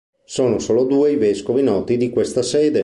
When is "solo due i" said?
0.57-1.15